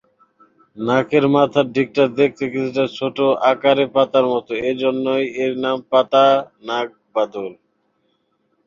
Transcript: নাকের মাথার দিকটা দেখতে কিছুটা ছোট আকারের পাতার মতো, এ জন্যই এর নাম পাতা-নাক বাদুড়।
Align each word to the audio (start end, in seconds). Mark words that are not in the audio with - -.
নাকের 0.77 1.25
মাথার 1.35 1.67
দিকটা 1.75 2.03
দেখতে 2.19 2.43
কিছুটা 2.53 2.85
ছোট 2.97 3.17
আকারের 3.51 3.89
পাতার 3.95 4.25
মতো, 4.33 4.51
এ 4.61 4.71
জন্যই 4.81 5.23
এর 5.43 5.53
নাম 5.63 5.77
পাতা-নাক 5.91 6.87
বাদুড়। 7.13 7.53